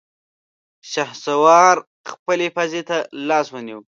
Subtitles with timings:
[0.91, 1.75] شهسوار
[2.11, 3.79] خپلې پزې ته لاس ونيو.